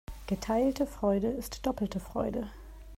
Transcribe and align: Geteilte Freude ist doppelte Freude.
Geteilte 0.25 0.87
Freude 0.87 1.27
ist 1.27 1.63
doppelte 1.67 1.99
Freude. 1.99 2.49